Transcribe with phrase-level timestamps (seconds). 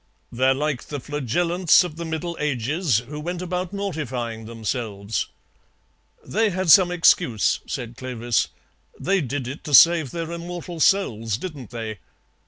[0.31, 5.27] "They're like the Flagellants of the Middle Ages, who went about mortifying themselves."
[6.25, 8.47] "They had some excuse," said Clovis.
[8.99, 11.99] "They did it to save their immortal souls, didn't they?